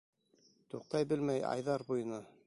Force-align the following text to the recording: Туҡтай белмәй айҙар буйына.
Туҡтай 0.73 1.05
белмәй 1.11 1.43
айҙар 1.51 1.85
буйына. 1.91 2.23